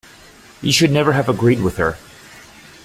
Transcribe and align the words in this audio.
You 0.63 0.71
should 0.71 0.89
never 0.89 1.11
have 1.13 1.29
agreed 1.29 1.61
with 1.61 1.77
her 1.77 1.95